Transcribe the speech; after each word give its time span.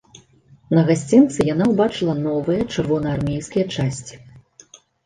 На 0.77 0.81
гасцінцы 0.87 1.45
яна 1.53 1.67
ўбачыла 1.73 2.17
новыя 2.25 2.67
чырвонаармейскія 2.77 3.65
часці. 3.79 4.15